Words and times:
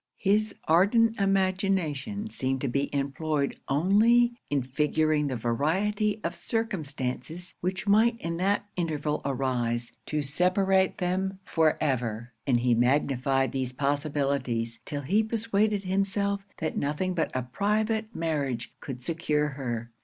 His 0.17 0.55
ardent 0.67 1.19
imagination 1.19 2.31
seemed 2.31 2.61
to 2.61 2.67
be 2.67 2.89
employed 2.91 3.59
only 3.67 4.33
in 4.49 4.63
figuring 4.63 5.27
the 5.27 5.35
variety 5.35 6.19
of 6.23 6.33
circumstances 6.35 7.53
which 7.61 7.85
might 7.87 8.19
in 8.19 8.37
that 8.37 8.65
interval 8.75 9.21
arise 9.23 9.91
to 10.07 10.23
separate 10.23 10.97
them 10.97 11.37
for 11.45 11.77
ever; 11.79 12.31
and 12.47 12.61
he 12.61 12.73
magnified 12.73 13.51
these 13.51 13.73
possibilities, 13.73 14.79
till 14.85 15.01
he 15.01 15.21
persuaded 15.21 15.83
himself 15.83 16.41
that 16.57 16.75
nothing 16.75 17.13
but 17.13 17.29
a 17.35 17.43
private 17.43 18.15
marriage 18.15 18.73
could 18.79 19.03
secure 19.03 19.49
her. 19.49 19.91